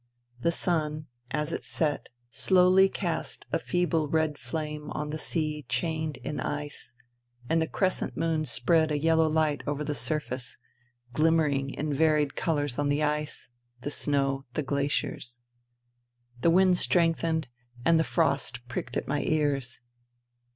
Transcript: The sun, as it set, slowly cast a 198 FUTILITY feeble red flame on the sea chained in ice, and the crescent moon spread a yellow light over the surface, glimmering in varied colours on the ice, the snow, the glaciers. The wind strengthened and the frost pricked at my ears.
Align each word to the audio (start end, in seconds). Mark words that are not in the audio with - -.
The 0.39 0.51
sun, 0.51 1.05
as 1.29 1.51
it 1.51 1.63
set, 1.63 2.09
slowly 2.31 2.89
cast 2.89 3.45
a 3.53 3.57
198 3.57 3.69
FUTILITY 3.69 3.71
feeble 3.71 4.07
red 4.07 4.37
flame 4.39 4.89
on 4.93 5.11
the 5.11 5.19
sea 5.19 5.63
chained 5.69 6.17
in 6.17 6.39
ice, 6.39 6.95
and 7.47 7.61
the 7.61 7.67
crescent 7.67 8.17
moon 8.17 8.45
spread 8.45 8.91
a 8.91 8.97
yellow 8.97 9.27
light 9.29 9.61
over 9.67 9.83
the 9.83 9.93
surface, 9.93 10.57
glimmering 11.13 11.69
in 11.75 11.93
varied 11.93 12.35
colours 12.35 12.79
on 12.79 12.89
the 12.89 13.03
ice, 13.03 13.49
the 13.81 13.91
snow, 13.91 14.45
the 14.55 14.63
glaciers. 14.63 15.39
The 16.39 16.49
wind 16.49 16.79
strengthened 16.79 17.47
and 17.85 17.99
the 17.99 18.03
frost 18.03 18.67
pricked 18.67 18.97
at 18.97 19.07
my 19.07 19.21
ears. 19.21 19.81